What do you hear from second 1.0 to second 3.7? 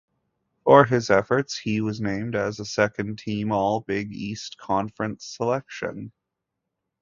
efforts, he was named as a second-team